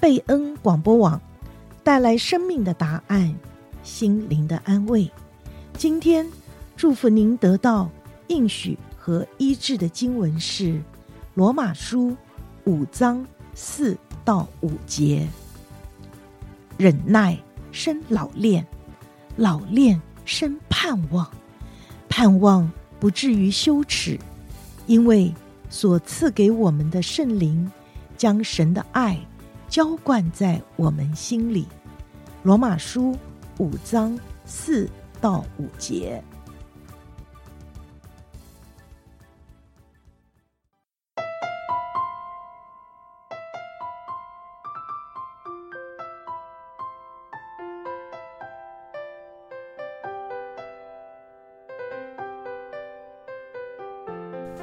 [0.00, 1.20] 贝恩广播网
[1.82, 3.34] 带来生命的答案，
[3.82, 5.10] 心灵的安慰。
[5.76, 6.24] 今天
[6.76, 7.90] 祝福您得到
[8.28, 10.64] 应许和医治的经文是
[11.34, 12.10] 《罗马书》
[12.64, 15.26] 五章四到五节。
[16.76, 17.36] 忍耐
[17.72, 18.64] 生老练，
[19.34, 21.28] 老练生盼望，
[22.08, 22.70] 盼望
[23.00, 24.16] 不至于羞耻，
[24.86, 25.34] 因为
[25.68, 27.68] 所赐给我们的圣灵
[28.16, 29.18] 将神的爱
[29.68, 31.66] 浇灌在我们心里。
[32.42, 33.16] 罗马书
[33.58, 34.88] 五章四
[35.20, 36.22] 到五节。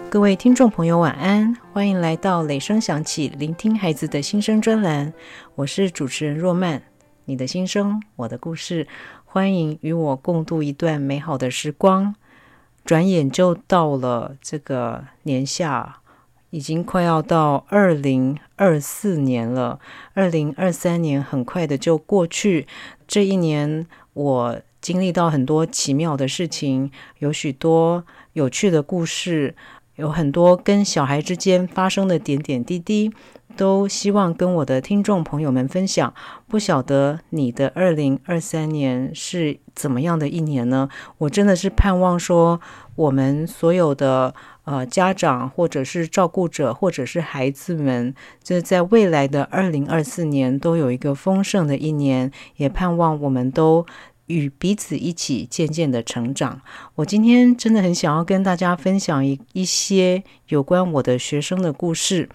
[0.09, 1.55] 各位听众朋友，晚安！
[1.73, 5.13] 欢迎来到《雷声响起》，聆听孩子的心声专栏。
[5.55, 6.83] 我是主持人若曼，
[7.25, 8.87] 你的心声，我的故事，
[9.25, 12.15] 欢迎与我共度一段美好的时光。
[12.85, 15.97] 转眼就到了这个年夏，
[16.51, 19.79] 已经快要到二零二四年了。
[20.13, 22.67] 二零二三年很快的就过去，
[23.07, 29.55] 这一年我经历到很多奇妙的事情，有许多有趣的故事。
[29.95, 33.11] 有很多跟小孩之间发生的点点滴滴，
[33.55, 36.13] 都希望跟我的听众朋友们分享。
[36.47, 40.89] 不晓得你的二零二三年是怎么样的一年呢？
[41.19, 42.59] 我真的是盼望说，
[42.95, 44.33] 我们所有的
[44.65, 53.85] 呃家长，或者是照顾者，或者是孩子们，这在未来的二零二四年都有一个丰盛的一年，也盼望我们都。
[54.27, 56.61] 与彼此一起渐渐的成长。
[56.95, 62.29] 我今天真的很想要跟大家分享一一些有关我的学生的故事。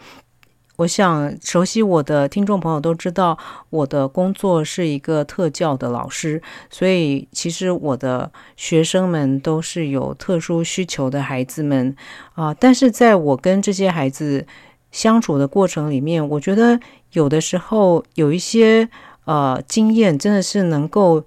[0.76, 3.36] 我想熟悉我的听众朋友都知道，
[3.68, 11.94] 我的工作是一个特教的老师，所以其实我的学生们都是有特殊需求的孩子们
[12.32, 12.54] 啊。
[12.54, 14.46] 但是在我跟这些孩子
[14.90, 16.80] 相处的过程里面，我觉得
[17.12, 18.88] 有的时候有一些
[19.26, 21.26] 呃经验，真的是能够。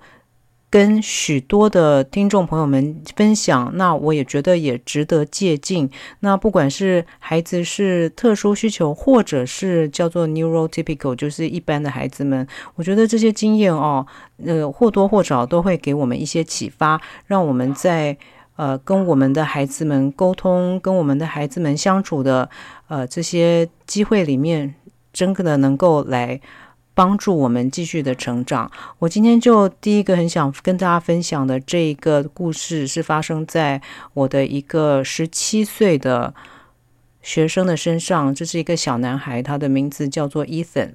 [0.73, 5.87] 跟许多的听众朋友们分享，那我也觉得也值得借鉴。
[6.21, 14.03] 那不管是孩子是特殊需求，或者是叫做 neurotypical，就是一般的孩子们，我觉得这些经验哦，
[14.43, 18.17] 呃，或多或少都会给我们一些启发，让我们在
[18.55, 22.49] 呃跟我们的孩子们沟通，跟我们的孩子们相处的
[22.87, 24.73] 呃这些机会里面，
[25.11, 26.41] 真的能够来。
[26.93, 28.71] 帮助我们继续的成长。
[28.99, 33.81] 我今天就第一个很想跟大家分享的这一个故事，是发生在
[34.13, 36.33] 我的一个十七岁的
[37.21, 38.33] 学生的身上。
[38.33, 40.91] 这是一个小男孩，他的名字叫做 Ethan。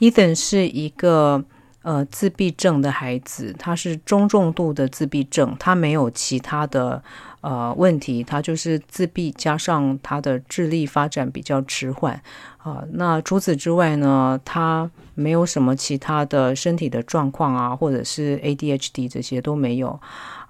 [0.00, 1.44] Ethan 是一个
[1.82, 7.02] 呃自闭症的孩子，他是中重度的自闭症，他没有其他的。
[7.46, 12.20] 呃，问题他就是自闭，加上他的智力发展比较迟缓
[12.58, 12.82] 啊。
[12.94, 20.00] 那除此之外呢，他没有什么其他的身体的状况啊，或者是 ADHD 这些都没有。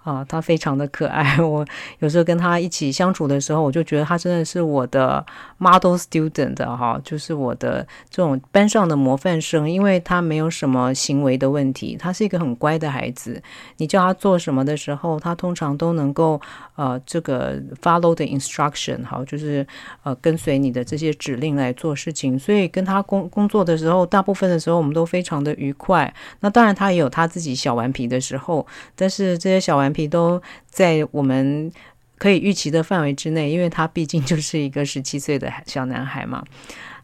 [0.07, 1.37] 啊，他非常的可爱。
[1.43, 1.67] 我
[1.99, 5.25] 有时候跟他一起相处的时候，我就觉得他真的是我的
[5.59, 13.43] model student 哈，就是我的这种班上的模范生，因为他没有什么行为的问题，他是一个很乖的孩子。
[13.79, 16.41] 你叫他做什么的时候，他通常都能够
[16.77, 19.67] 呃这个 follow the instruction，好，就是
[20.05, 22.39] 呃跟随你的这些指令来做事情。
[22.39, 26.15] 所以跟他工工作的时候，大部分的时候我们都非常的愉快。
[26.41, 28.65] 那当然他也有他自己小顽皮的时候，
[28.95, 30.07] 但是这些小顽皮。
[30.07, 30.41] 都
[30.71, 31.71] 在我们
[32.19, 36.45] 可以预期的范围之内，因为他毕竟就是一个十七岁的小男孩嘛，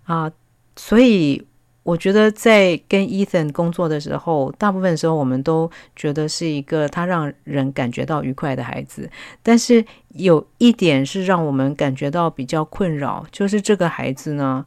[0.05, 0.31] 啊，
[0.77, 1.45] 所以
[1.83, 9.11] 我觉得在跟 Ethan 工作的时候，大部分时候我们都觉得是一个他让人感觉到愉快的孩子，
[9.43, 14.65] 但是有一点是让我们感觉到比较困扰，就是这个孩子呢，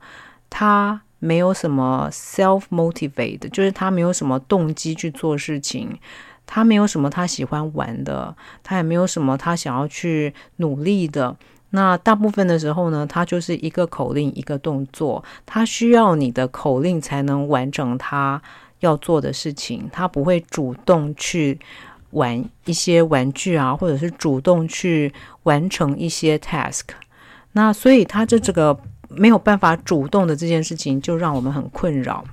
[0.49, 5.97] 他没有什么 self-motivate，就是他没有什么动机去做事情。
[6.47, 11.35] 他没有什么他喜欢玩的，他也没有什么他想要去努力的。
[11.71, 18.41] 那大部分的时候呢，他就是一个口令一个动作，他需要你的口令才能完成他
[18.79, 19.89] 要做的事情。
[19.91, 21.59] 他不会主动去
[22.11, 25.11] 玩一些玩具啊，或者是主动去
[25.43, 26.83] 完成一些 task。
[27.53, 28.77] 那所以他这这个
[29.09, 32.23] 没有办法主动的这件事情，就让我们很困扰。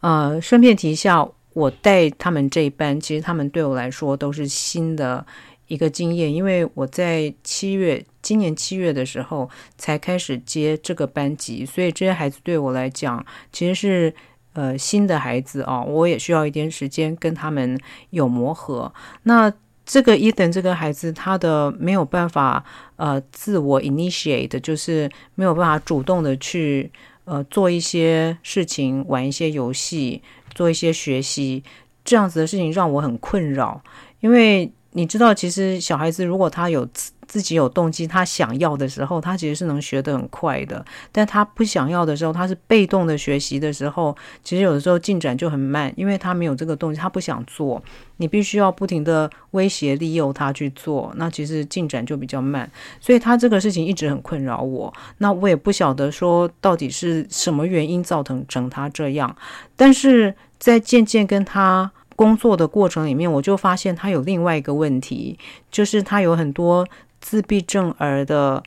[0.00, 1.28] 呃，顺便提一下。
[1.58, 5.26] 我带他们这一班，其实他们对我来说都是新的
[5.66, 14.14] 一个经验，因为我在七月，今年七月的时候才开始接这个班级，所以这些孩子对我来讲其实是
[14.52, 17.76] 呃新的孩子啊，我也需要一点时间跟他们
[18.10, 18.92] 有磨合。
[19.24, 19.52] 那
[19.84, 22.64] 这个 Ethan 这个孩子，他的没有办法
[22.96, 26.90] 呃自我 initiate，就是没有办法主动的去
[27.24, 30.22] 呃做一些事情，玩一些游戏，
[30.54, 31.62] 做一些学习，
[32.04, 33.82] 这样子的事情让我很困扰，
[34.20, 34.70] 因为。
[34.92, 36.84] 你知道，其实小孩子如果他有
[37.28, 40.84] 自己有动机，他想要的时候，他其实是能学得很快的。
[41.12, 47.80] 但他不想要的时候，他是被动的学习的时候，其实有的时候进展就很慢，因为他没有这个动机，他不想做。
[48.16, 52.68] 你必须要不停的威胁利诱他去做，那其实进展就比较慢。
[52.98, 54.92] 所以他这个事情一直很困扰我。
[55.18, 59.36] 那我也不晓得说到底是什么原因造成成他这样，
[59.76, 61.92] 但是在渐渐跟他。
[62.16, 65.38] 工作的过程里面，我就发现他有另外一个问题，
[65.70, 66.84] 就是他有很多
[67.28, 68.62] 自闭症儿的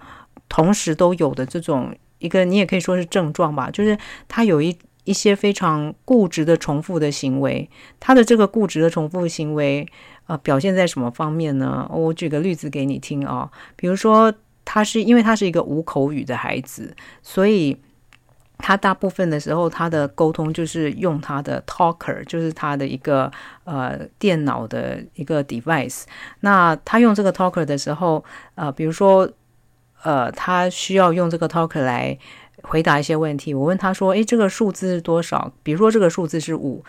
[0.48, 3.98] 同时都有的这种一个，你也可以说是症状吧，就是
[4.28, 7.68] 他有一一些非常固执的重复的行为。
[8.00, 9.88] 他的这个固执的重复行为，
[10.28, 11.90] 呃，表现在什么方面呢？
[11.92, 14.32] 我举个例子给你听啊，比如说
[14.64, 17.76] 他是因为他是一个无口语的孩子，所以。
[18.62, 23.30] 他大部分的时候，他的沟通就是用他的 talker，就是他的一个
[23.64, 26.04] 呃电脑的一个 device。
[26.42, 28.24] 那他用这个 talker 的时候，
[28.56, 29.28] 呃，比如说
[30.04, 32.18] 呃，他需要用这个 talker 来
[32.62, 33.54] 回答一些问题。
[33.54, 36.86] 我问他说：“诶，这个数字是多少？”比如说这个数字是五。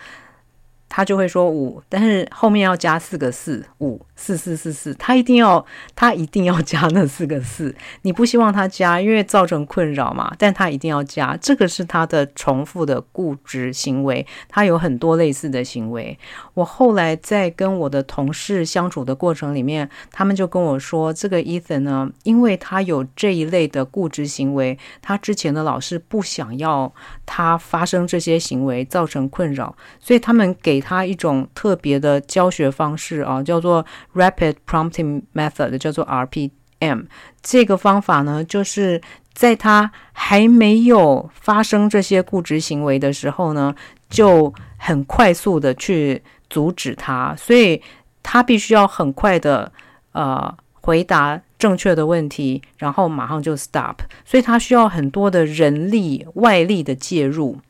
[0.94, 5.64] 他就会说五，但是后面要加四个四，五四四四四，他一定要
[5.96, 16.18] 他一定要加那四个四，你不希望他加，因为造成困扰嘛，但他一定要加，这个是他的重复的固执行为，他有很多类似的行为。
[16.52, 26.92] 我后来在跟我的同事相处的过程里面，他们就跟我说，这个 Ethan 呢，因为他有这一类的固执行为，他之前的老师不想要
[27.34, 30.82] 他发生这些行为，造成困扰，所以他们给。
[30.82, 37.06] 他一种特别的教学方式啊，叫做 Rapid Prompting Method，叫做 RPM。
[37.40, 39.00] 这个方法呢，就是
[39.32, 43.72] 在他还没有发生这些固执行为的时候呢，
[44.10, 46.20] 就很快速的去
[46.50, 47.80] 阻止他，所以
[48.24, 49.70] 他必须要很快的
[50.10, 53.98] 呃回答正确的问题，然后马上就 stop。
[54.24, 57.60] 所以他需要很多的人力外力的介入。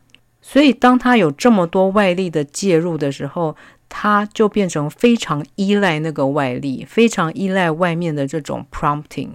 [0.41, 3.55] 所以，当他有这么多外力的介入的时候，
[3.91, 9.33] 他就变成非常依赖那个外力，非常依赖外面的这种 prompting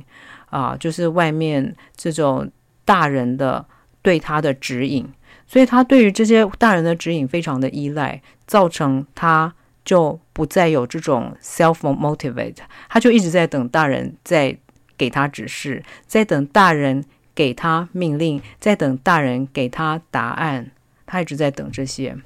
[0.50, 2.50] 啊，就是外面这种
[2.83, 3.63] 大人的
[4.01, 5.07] 对他的指引。
[5.45, 9.54] 所以，他对于这些大人的指引非常的依赖，造成他
[9.87, 12.57] 就不再有这种 self motivate，
[12.89, 14.57] 他就一直在等大人在
[14.97, 20.71] 给他指示，在等大人给他命令，在等大人给他答案。
[21.05, 22.17] 他一直在等这些。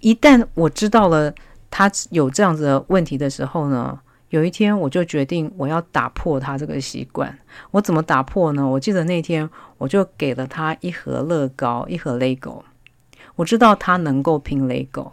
[0.00, 1.34] 一旦我知道了
[1.70, 4.00] 他有这样子的问题的时候呢，
[4.30, 7.38] 有一天我就决定我要打破他这个习惯。
[7.72, 8.66] 我怎么打破呢？
[8.66, 12.62] 我记得那天我就给了他一盒乐高，一盒 Lego。
[13.36, 15.12] 我知道他能够拼 Lego，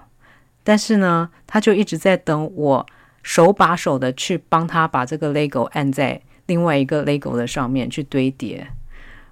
[0.66, 2.86] 但是呢，他就一直在等我
[3.24, 8.68] 手把手的去帮他把这个 Lego 按在另外一个 Lego 的上面去堆叠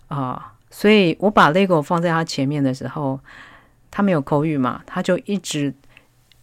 [0.07, 0.53] 啊。
[0.69, 3.19] 所以我把 Lego 放在他前面的时候，
[3.91, 5.73] 他没有口语嘛，他就一直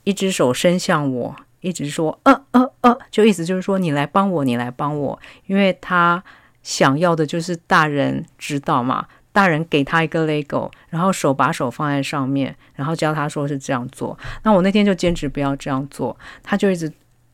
[0.05, 6.23] 一只手伸向我，一直说呃呃呃，就意思就是说你来帮我，你来帮我，因为他
[6.62, 14.19] 想要的就是大人知道嘛，大人给他一个 Lego，然后手把手放在上面，然后教他说是这样做。
[14.43, 16.93] 那我那天就坚持不要这样做，他就一直。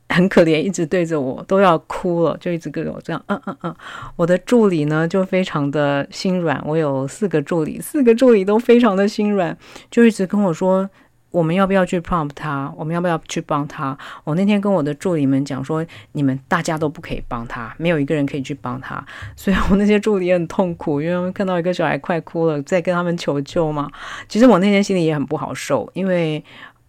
[0.09, 3.76] 很可怜，一直对着我都要哭了，就一直跟着我这样，嗯嗯嗯。
[4.15, 9.59] 我的助理呢就非常的心软，我有四个助理，四个助理都非常的心软，
[9.91, 10.88] 就一直跟我说，
[11.30, 12.73] 我们要不要去 prompt 他？
[12.76, 13.97] 我们要不要去帮他？
[14.25, 19.04] 我那天跟我的助理们讲说，你们大家都不可以帮他，没有一个人可以去帮他。
[19.37, 23.90] 所以我那些助理也很痛苦，因为看到一个小孩快哭了，在跟他们求救嘛。
[24.28, 26.45] 其实我那天心里也很不好受，因为。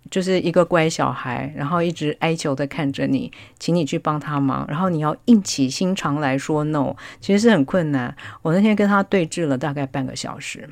[0.09, 3.29] 就是一个乖小孩，然后一直哀求的看着你，
[3.59, 8.15] 请你去帮他忙，然后你要硬起心肠来说 no，其实是很困难。
[8.41, 10.69] 我那天跟他对峙了大概半个小时，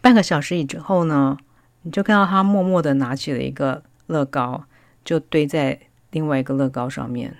[0.00, 1.36] 半个小时以后呢，
[1.84, 4.64] 你就看到他默默的拿起了一个乐高，
[5.04, 5.78] 就堆在
[6.10, 7.36] 另外一个乐高上面，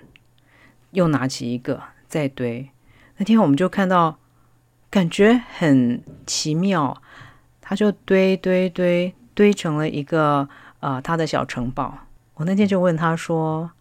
[0.91, 2.69] 又拿起一个再堆。
[3.17, 4.17] 那天我们就看到，
[4.89, 6.99] 感觉很奇妙，
[7.59, 10.47] 他就堆堆堆堆成了一个。
[10.81, 11.97] 啊、呃，他的小城堡。
[12.35, 13.71] 我那天就问他说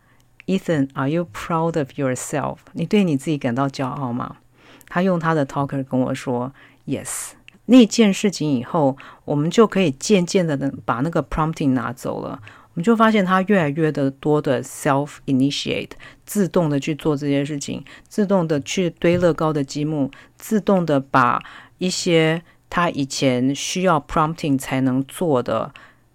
[0.47, 2.59] ：“：“Ethan，Are you proud of yourself？
[2.73, 4.37] 你对你自己感到骄傲吗？”
[4.88, 6.54] 他用他的 talker 跟我说
[6.87, 7.33] ：“Yes。”
[7.66, 12.40] 那件事情以后，我们就可以渐渐的把那个 prompting 拿走了。
[12.42, 15.90] 我们就发现他越来越的多的 self initiate，
[16.26, 21.42] 自动的去做这些事情，自动的去堆乐高的积木，自动的把
[21.78, 25.73] 一些他以前需要 prompting 才能做的。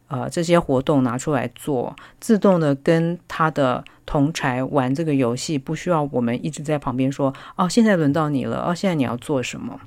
[0.09, 9.79] 呃，这些活动拿出来做，自动的跟他的同侪玩这个游戏，不需要我们一直在旁边说：“哦，现在轮到你了，哦，现在你要做什么？”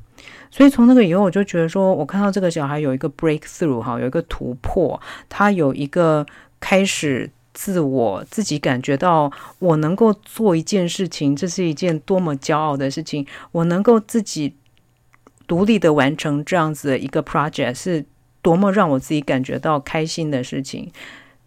[0.50, 6.26] 所以从那个以后，我就觉得说，我看到这个小孩有一个 breakthrough 哈，有一个突破，他有一个
[6.60, 14.54] 开始自我自己感觉到我能够做一件事情，这是一件多么骄傲的事情，我能够自己
[15.46, 18.04] 独立的完成这样子的一个 project 是。
[18.44, 20.90] 多么让我自己感觉到开心的事情！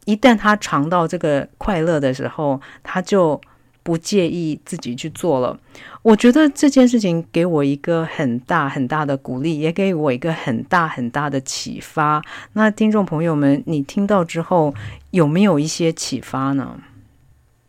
[0.06, 3.42] 一旦他尝到这个快乐的时候，他就
[3.86, 5.58] 不介意自己去做了。
[6.02, 12.20] 我觉得这件事情给我一个很大很大的鼓励，也给我一个很大很大的启发。
[12.54, 14.74] 那听众朋友们，你听到之后
[15.12, 16.82] 有没有一些启发呢？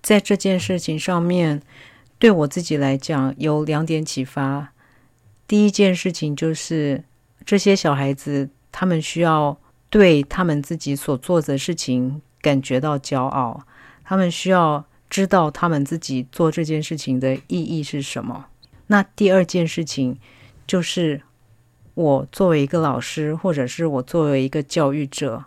[0.00, 1.60] 在这件事情上面，
[2.18, 4.72] 对我自己来讲有两点启发。
[5.46, 7.04] 第一件事情就是
[7.44, 8.48] 这些小孩子。
[8.78, 9.56] 他们需要
[9.88, 13.62] 对他们自己所做的事情感觉到骄傲，
[14.04, 14.84] 他们需要
[15.16, 18.48] 知道他们自己做这件事情的意义是什么。
[18.88, 20.18] 那第二件事情
[20.66, 21.22] 就是，
[21.94, 25.46] 我作为一个老师，或者是我作为一个教育者，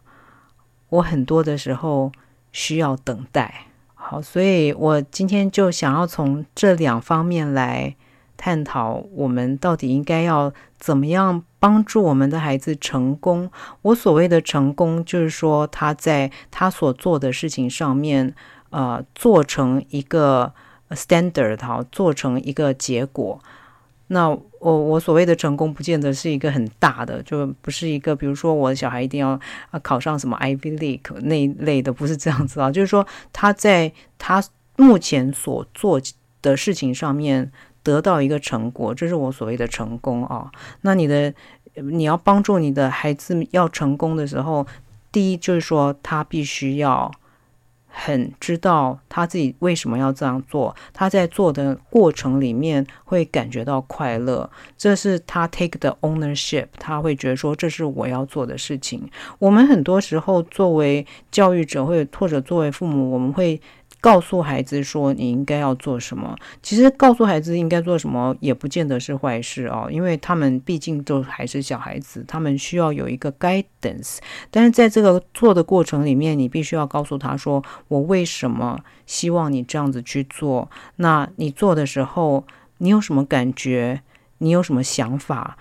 [0.90, 2.12] 我很多的时候
[2.52, 3.68] 需要等待。
[3.94, 7.96] 好，所以我今天就想要从这两方面来
[8.36, 13.52] 探讨，我们到底应该要怎么样帮助我们的孩子成功。
[13.84, 18.34] 我所谓的成功，就是说他在他所做的事情上面，
[18.70, 20.54] 呃，做成一个
[20.92, 23.40] standard，好，做成一个结果。
[24.08, 29.40] 那我我所谓的成功，不见得是一个很大的，就不是一个，比如说我的小孩一定要
[29.72, 32.72] 啊考上什么 Ivy League 那一类的，不是这样子啊。
[32.72, 34.44] 就是说他在他
[34.78, 36.02] 目前所做
[36.42, 37.52] 的事情上面。
[37.82, 40.52] 得到一个成果，这是我所谓的成功啊。
[40.82, 41.34] 那你的，
[41.76, 44.68] 你要帮助你的孩子要成功的时候，
[45.14, 47.10] 第一就是说他必须要
[48.02, 59.10] 很知道他自己为什么要这样做，他在做的过程里面会感觉到快乐，这是他 take the ownership，他会觉得说，这是我要做的事情。
[59.38, 63.60] 我们很多时候作为教育者，或者或者作为父母，我们会。
[64.02, 74.18] 告诉孩子说你应该要做什么，其实告诉孩子应该做什么也不见得是坏事哦，因为他们毕竟都还是小孩子，他们需要有一个 guidance。
[74.50, 80.70] 但是在这个做的过程里面，你必须要告诉他说，我为什么希望你这样子去做？
[80.96, 82.46] 那你做的时候，
[82.78, 84.02] 你有什么感觉？
[84.42, 85.58] 你有什么想法？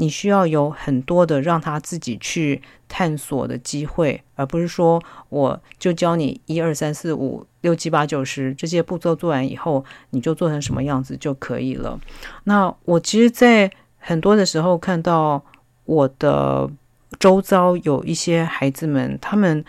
[0.00, 12.00] 你需要有很多的让他自己去探索的机会，而不是说我就教你一二三四五六七八九十这些步骤做完以后，你就做成什么样子就可以了。
[12.44, 15.44] 那我其实，在很多的时候看到
[15.84, 16.70] 我的
[17.18, 19.62] 周遭有一些孩子们，他们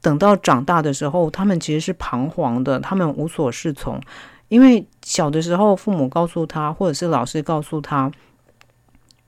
[0.00, 4.00] 等到长大的时候，他们其实是彷徨的，他们无所适从，
[4.48, 8.12] 因为小的时候父母告诉他，或者是老师告诉他。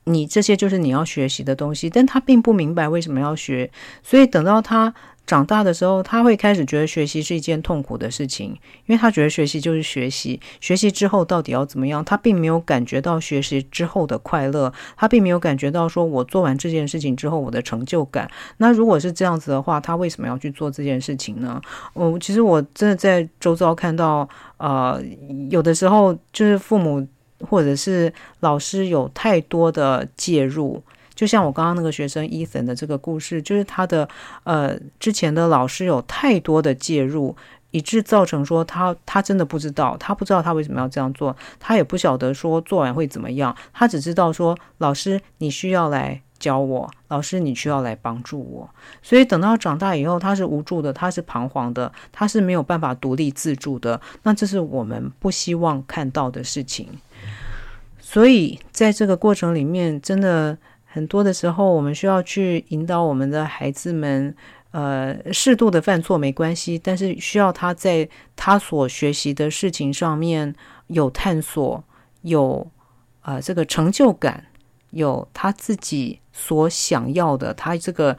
[0.05, 3.69] 你这些就是你要学习的东西，但他并不明白为什么要学，
[4.03, 4.93] 所以等到他
[5.25, 8.51] 长大的时候，他会开始觉得学习是一件痛苦的事情，
[8.85, 18.29] 因为他觉得学习就是学习，学习之后到底要怎么样，他并没有感觉到学习之后的快乐，他并没有感觉到说我做完这件事情之后我的成就感。
[18.57, 21.59] 那如果是这样子的话，他为什么要去做这件事情呢？
[21.95, 25.01] 嗯，其实我真的在周遭看到，呃，
[25.49, 27.07] 有的时候就是父母。
[27.45, 30.81] 或者是老师有太多的介入，
[31.13, 34.07] 就像我刚刚那个学生 Ethan 的这个故事，就是他的
[34.43, 37.35] 呃之前的老师有太多的介入，
[37.71, 48.69] 以致造成说他他真的不知道，他不知道他为什么要这样做，他也不晓得说做完会怎么样，他只知道说老师你需要来教我，老师你需要来帮助我，
[49.01, 56.89] 所以等到长大以后，他是无助的，他是彷徨的，他是没有办法独立自主的，那这是我们不希望看到的事情。
[58.07, 64.33] 所以，在这个过程里面，真的很多的时候，我们需要去引导我们的孩子们，
[64.69, 70.53] 呃，适度的犯错没关系，但是需要他在他所学习的事情上面
[70.85, 71.83] 有探索，
[72.21, 72.69] 有
[73.23, 74.45] 呃这个成就感，
[74.91, 78.15] 有他自己所想要的，他这个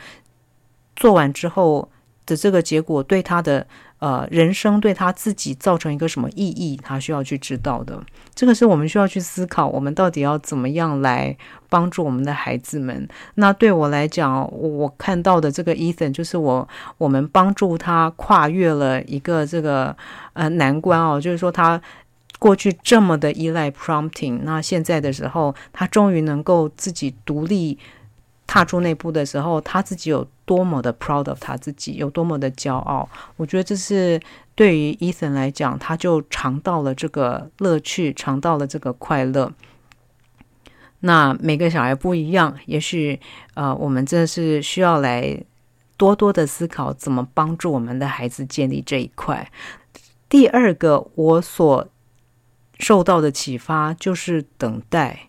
[0.97, 1.88] 做完之后
[2.26, 3.64] 的这个结果对他的
[3.99, 7.99] 呃，人生对他自己造成一个什么意义，他需要去知道的。
[8.35, 11.35] 这个是我们需要去思考，我们到底要怎么样来
[11.71, 13.09] 帮助我们的孩子们。
[13.37, 19.97] 那对我来讲，我看到的这个 Ethan 就是我我们帮助他跨越了一个这个
[20.35, 21.81] 呃难关哦，就是说他
[22.38, 27.79] 过去这么的依赖 prompting，那现在的时候，他终于能够自己独立。
[28.47, 33.09] 踏出那步的时候，他自己有多么的 proud of 他自己，有多么的骄傲。
[33.37, 34.21] 我觉得这是
[34.55, 39.53] 对于 Ethan 来讲，他就尝到了这个乐趣，尝到了这个快乐。
[41.00, 43.21] 那每个小孩不一样，也许
[43.55, 45.38] 呃，我们真的是需要来
[45.97, 49.50] 多多的思考，怎么帮助我们的孩子建立这一块。
[50.29, 51.87] 第二个，我所
[52.79, 55.29] 受到的启发就是等待，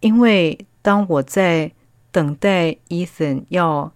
[0.00, 1.72] 因为当我在
[2.18, 3.92] 等待 Ethan 要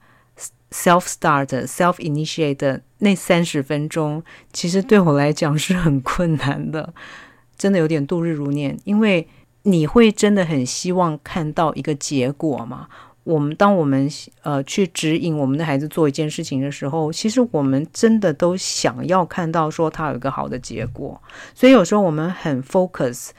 [0.71, 6.95] self start self initiate 的那三十分钟，其实对我来讲是很困难的，
[7.59, 8.79] 真的有点度日如年。
[8.85, 9.27] 因为
[9.65, 12.87] 你会真的很希望看到一个结果嘛？
[13.25, 14.09] 我们当我们
[14.43, 21.21] 呃去指引我们的孩子做一件事情的时候，其实我们真的都想要看到说他有一个好的结果。
[21.57, 23.31] 所以有时候我们很 focus。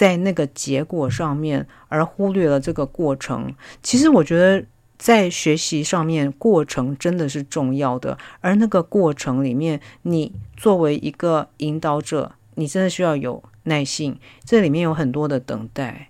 [0.00, 3.54] 在那个结果上面，而忽略了这个过程。
[3.82, 4.64] 其实我觉得，
[4.96, 8.16] 在学习上面，过程真的是重要的。
[8.40, 14.18] 而那个过程里面，你作为一个引导者，你真的需要有耐性。
[14.42, 16.08] 这里面有很多的等待，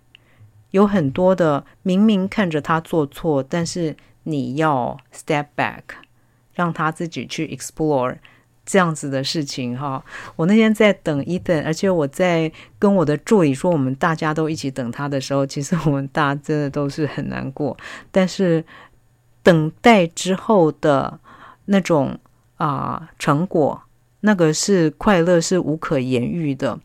[0.70, 5.82] 有很多的明明看着他做错，但是你要 step back，
[6.54, 8.18] 让他自己去 explore。
[8.70, 10.00] 这样子的事情哈，
[10.36, 17.76] 我那天在等 Ethan，而且我在跟我的助理说，我们大家都一起等他的时候，其实我们大家真的都是很难过。
[18.12, 18.64] 但是
[19.42, 21.18] 等待之后的
[21.64, 22.16] 那种
[22.58, 23.82] 啊、成果，
[24.20, 26.78] 那个是快乐，是无可言喻的。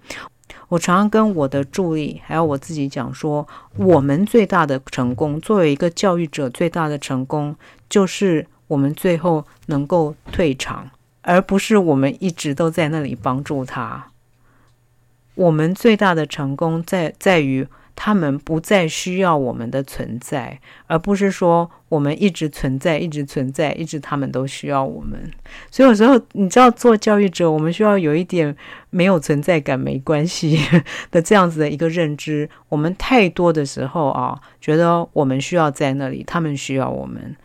[0.70, 7.56] 我常常跟我的助理还有我自己讲说，我们最大的成功，作为一个教育者，最大的成功
[7.88, 10.90] 就是我们最后能够退场。
[11.25, 14.11] 而不是我们一直都在那里帮助他。
[15.33, 25.31] 我们最大的成功在在于他们不再需要我们的存在，而不是说我们一直存在，一直存在，一直他们都需要我们。
[25.72, 28.55] 所以有时候你知道，做教育者，我们需要有一点
[28.92, 30.59] 没有存在感没关系
[31.09, 32.50] 的这样子的一个认知。
[32.70, 37.35] 我们太多的时候啊，觉得我们需要在那里，他们需要我们。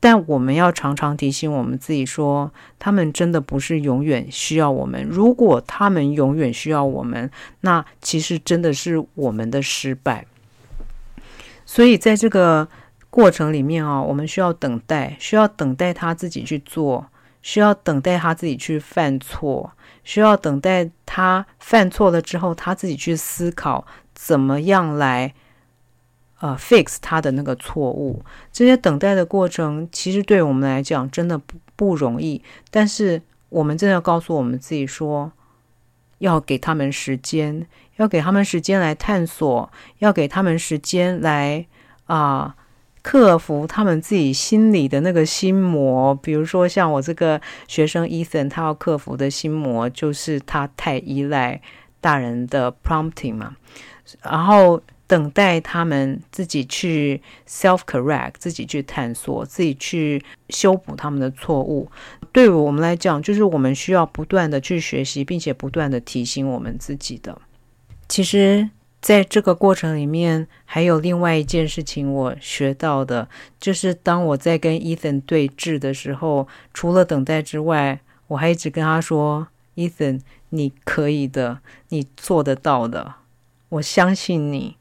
[0.00, 5.02] 但我们要常常提醒我们自己说，他们真的不是永远需要我们。
[5.02, 7.28] 如果他们永远需要我们，
[7.62, 10.24] 那其实真的是我们的失败。
[11.66, 12.68] 所以在这个
[13.10, 17.06] 过程里面啊，我们需要等待，需要等待他自己去做，
[17.42, 19.72] 需要等待他自己去犯错，
[20.04, 23.84] 需要等待他犯错了之后，他自己去思考
[24.14, 25.34] 怎么样来。
[26.40, 28.22] 呃，fix 他的那个错误，
[28.52, 32.40] 这些等待的过程，其实对我们来讲真的不不容易。
[32.70, 35.32] 但是我们真的要告诉我们自己说，
[36.18, 41.66] 要给他们时间，要给他们时间来探索，要给他们时间来
[42.06, 42.54] 啊、
[43.02, 46.14] 克服他们自己心里的那个心魔。
[46.14, 51.60] 比如说，像我这个学生 Ethan，他要克服的心魔就是他太依赖
[52.00, 53.56] 大人的 prompting 嘛，
[54.22, 54.80] 然后。
[55.08, 61.90] 等待他们自己去 self correct，自己去探索，自己去修补他们的错误。
[62.30, 67.40] 对于我们来讲，就是我们需要不断的去学习，并且不断的提醒我们自己的。
[68.06, 68.68] 其实，
[69.00, 83.14] 在这个过程里面，还有另外一件事情我学到的，就是当我在跟 Ethan 对峙的时候，除了等待之外，我还一直跟他说：“Ethan，你可以的，你做得到的，
[83.70, 84.76] 我相信你。”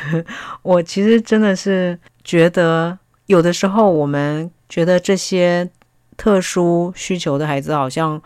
[0.62, 5.68] 我其实真的是觉得，有的时候我们觉得这些
[6.16, 8.20] 特殊需求的孩子好像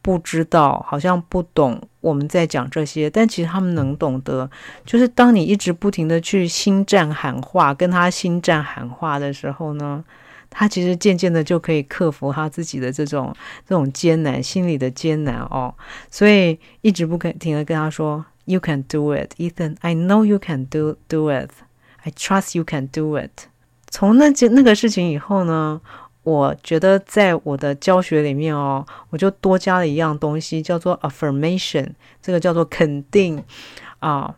[0.00, 4.50] 不知道，好像不懂我们在讲这些，但其实他们能懂得。
[4.84, 10.02] 就是当你一直不停的去心战喊话，跟他心战喊话的时候呢，
[10.50, 13.32] 他其实渐渐的就可以克服他自己的这种
[13.68, 15.72] 这种艰难，心理的艰难哦。
[16.10, 18.24] 所以一直不肯停的跟他说。
[18.44, 19.76] You can do it, Ethan.
[19.80, 21.50] I know you can do do it.
[22.04, 23.48] I trust you can do it.
[23.88, 25.80] 从那件那个事情以后呢，
[26.24, 31.90] 我觉得在我的教学里面哦，我就多加了一样东西，叫做 affirmation。
[32.20, 33.42] 这个叫做肯定
[34.00, 34.34] 啊。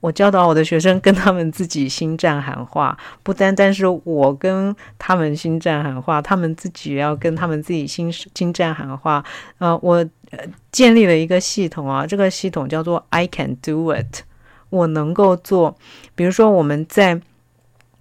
[0.00, 9.24] 我教导我的学生跟他们自己心战喊话，不单单是我跟他们心战喊话，他们自己也要跟他们自己心心战喊话。
[9.58, 10.38] 呃，我呃
[10.72, 14.22] 建立了一个系统啊，这个系统叫做 I can do it，
[14.70, 15.76] 我能够做。
[16.14, 17.20] 比如说我们在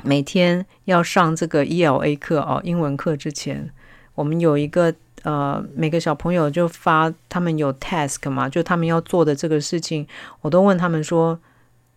[0.03, 3.71] 每天要上这个 ELA 课哦，英文课之前，
[4.15, 4.93] 我们有一个。
[5.23, 10.07] 呃，每个小朋友就发他们有 task 嘛，就他们要做的这个事情，
[10.39, 11.37] 我都问他们说，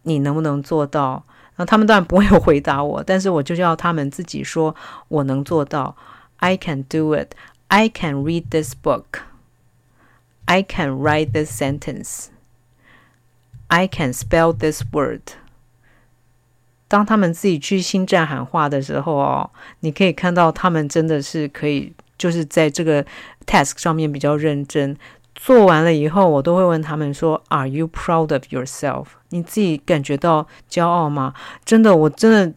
[0.02, 1.22] 你能不能做到？
[1.54, 4.74] 那他们当然不会回答我，但是我就要他们自己说，
[5.08, 5.94] 我能做到。
[6.38, 7.28] I can do it.
[7.68, 9.04] I can read this book.
[10.50, 12.26] I can write this sentence.
[13.68, 15.20] I can spell this word.
[16.88, 21.92] 当他们自己去心战喊话的时候哦，你可以看到他们真的是可以。
[22.18, 23.02] 就是在这个
[23.46, 24.94] task 上面比较认真，
[25.34, 31.32] 做完了以后，我都会问他们说：“Are you proud of yourself？” 你自己感觉到骄傲吗？
[31.64, 32.52] 真的，我真的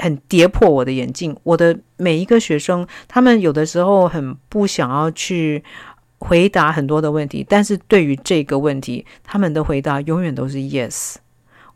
[0.00, 1.36] 很跌破我的眼镜。
[1.44, 5.62] 我的每一个学生，他们有的时候很不想要去
[6.18, 11.16] 回答很多的问题，但是对于这个问题，他们的回答永远都是 yes。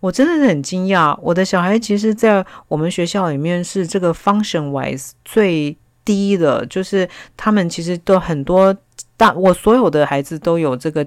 [0.00, 5.76] 我真的是很惊讶，我的小孩其实，在我们学校里面是这个 function wise 最。
[6.03, 8.74] 低的就是他们其实都很多
[9.18, 11.07] 大，我所有的孩子都有这个，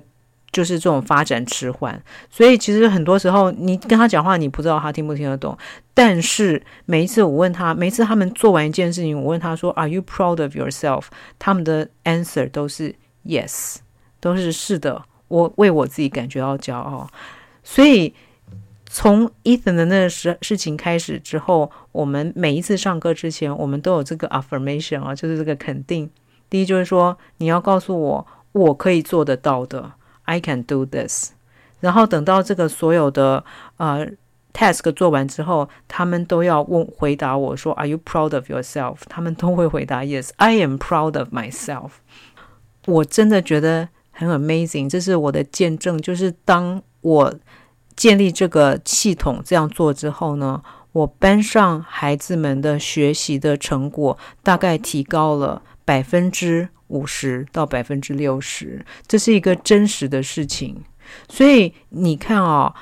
[0.51, 5.57] 就是这种发展迟缓，所以其实很多时候你跟他讲话，你不知道他听不听得懂。
[5.95, 11.05] 但是每一次我问他，每次他们做完一件事情，我问他说：“Are you proud of yourself？”
[11.39, 13.77] 他们的 answer 都是 “Yes”，
[14.19, 17.09] 都是是的，我为我自己感觉到骄傲，
[17.63, 18.13] 所以。
[18.95, 26.07] 从 Ethan 的那个事事情开始之后，我们每一次上课之前，我们都有这个 affirmation 啊，就是这个肯定。
[26.47, 29.93] 第一就是说，你要告诉我，我可以做得到的
[30.25, 31.31] ，I can do this。
[31.79, 33.43] 然后等到这个所有的
[33.77, 34.07] 呃
[34.53, 38.97] task 做完之后，他们都要问回答我说，Are you proud of yourself？
[39.09, 41.93] 他们都会回答 Yes，I am proud of myself。
[42.85, 47.33] 我真的觉得很 amazing，这是我的见证，就是当我。
[47.95, 50.59] 建立这个系统这样做之后呢，
[50.93, 60.83] 我班上孩子们的学习的成果大概提高了百分之五十到百分之六十，这是一个真实的事情。
[61.29, 62.73] 所以你看啊，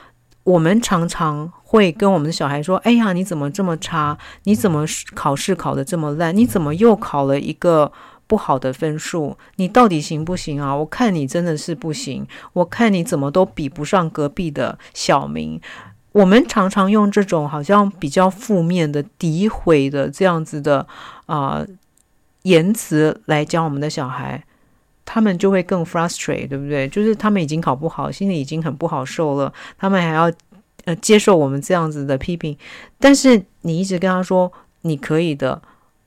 [0.45, 4.17] 我们常常会跟我们的小孩说：“哎呀，你怎么这么差？
[4.43, 6.33] 你怎么考试考得这么烂？
[6.33, 7.91] 你怎么又考了一个？”
[8.31, 10.73] 不好的分数，你到底行不行啊？
[10.73, 15.59] 我看你真的是不行，我看你怎么都比不上隔壁的小明。
[16.13, 20.87] 我们常常用这种好像比较负面的、诋毁的这样子的
[21.25, 21.65] 啊、
[22.43, 24.41] 言辞来教我们的小孩，
[25.03, 26.87] 他们就会更 frustrate，对不对？
[26.87, 30.31] 就是他们已经考不好，心里已经很不好受了，他们还要
[30.85, 32.57] 呃接受我们这样子的批评。
[32.97, 34.49] 但是你一直跟他说
[34.83, 35.61] 你可以的。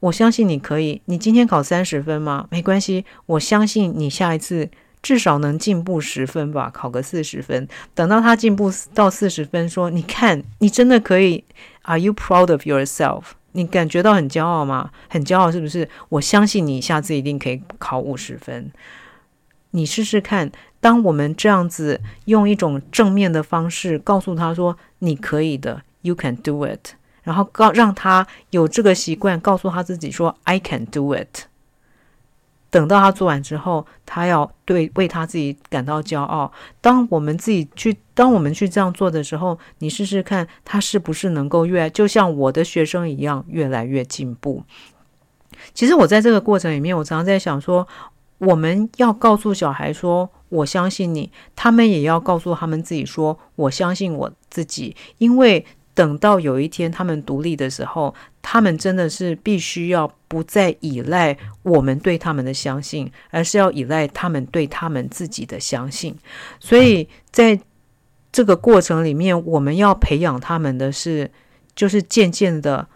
[0.05, 1.01] 我相信你可以。
[1.07, 2.47] 你今天考三十分吗？
[2.51, 4.69] 没关系，我相信你下一次
[5.03, 7.67] 至少能进步十分吧，考个四十分。
[7.95, 11.45] 等到他进步到四十分，说：“你看，你真的可以。
[11.85, 13.23] ”Are you proud of yourself？
[13.53, 14.91] 你感觉到很骄傲吗？
[15.09, 15.89] 很骄傲是不是？
[16.11, 18.71] 我相信你下次一定可以考五十分。
[19.71, 26.91] 你试试看，当我们这样子用一种正面的方式告诉他说：“你可以的，You can do it。”
[27.25, 31.47] 然后告让他有这个习惯，告诉他自己说 “I can do it”。
[32.71, 36.53] 等到他做完之后，他要对为他自己感到骄傲。
[36.81, 44.65] 当我们自己去，当我们去这样做的时候，你试试看，他是不是能够越就像我的学生一样越来越进步。
[45.73, 47.87] 其实我在这个过程里面，我常常在想说，
[48.39, 55.65] 我们要告诉小孩说“我相信你”，他们也要告诉他们自己说“我相信我自己”，因为。
[55.95, 66.17] 等到有一天他们独立的时候，他们真的是必须要不再依赖我们对他们的相信，而是要依赖他们对他们自己的相信。
[66.59, 67.61] 所以在
[68.33, 71.31] 这个过程里面，我们要培养他们的是，
[71.77, 72.89] 就是渐渐的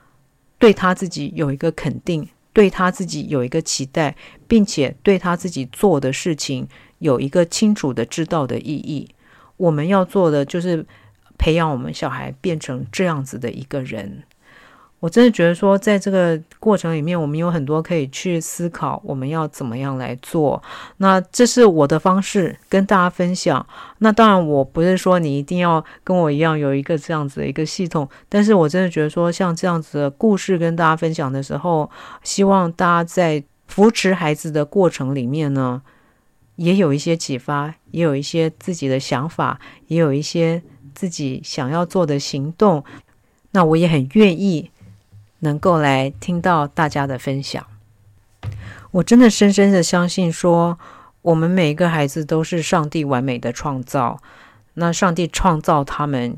[0.59, 4.17] 对他自己有一个肯定，对他自己有一个期待，
[4.49, 6.67] 并且对他自己做的事情
[6.99, 9.09] 有一个清楚的知道的意义。
[9.57, 10.85] 我们要做的就是。
[11.39, 14.25] 培养我们小孩变成这样子的一个人，
[14.99, 20.61] 我真的觉得说，在这个过程里面，我们有很多可以去思考，我们要怎么样来做。
[20.97, 23.65] 那这是我的方式跟大家分享。
[23.99, 31.89] 那当然，我不是说你一定要跟我一样有一个这样子的一个系统，但是我真的觉得说，像这样子的故事跟大家分享的时候，
[32.25, 35.81] 希望大家在扶持孩子的过程里面呢，
[36.57, 40.61] 也有一些启发，也有一些自己的想法，也有一些。
[40.99, 42.83] 自己想要做的行动，
[43.53, 44.73] 那我也很愿意
[45.39, 47.65] 能够来听到大家的分享。
[48.91, 50.77] 我真的深深的相信说，
[51.23, 54.21] 我们每一个孩子都是上帝完美的创造。
[54.75, 56.37] 那上帝创造他们，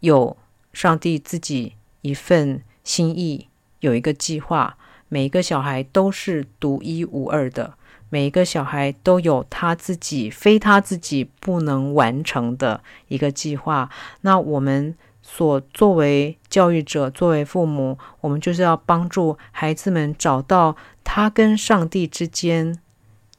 [0.00, 0.36] 有
[0.72, 3.46] 上帝自己一份心意，
[3.78, 4.76] 有一个计划。
[5.08, 7.74] 每一个小孩都是独一无二的，
[8.08, 13.90] 每一个小孩都有他自己非他自己不能完成的一个计划。
[14.20, 22.78] 那我们所作为教育者，作为父母，我们就是要帮助孩子们找到他跟上帝之间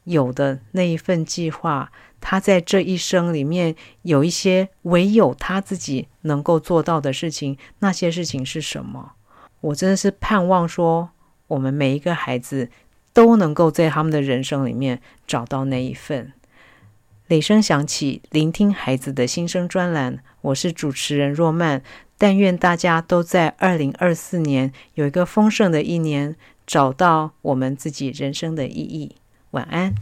[0.04, 1.90] 有的那一份计划。
[2.20, 9.12] 他在这一生里面有一些唯有他自己能够做到的事情，那些事情是什么？
[9.60, 11.10] 我真的是盼望说，
[11.46, 12.70] 我们每一个孩子
[13.18, 16.32] 都能够在他们的人生里面找到那一份。
[17.26, 21.82] 雷声响起，聆听孩子的心声专栏，我是主持人若曼。
[22.16, 29.16] 但愿大家都在二零二四年有一个丰盛的一年，找到我们自己人生的意义。
[29.50, 29.96] 晚安。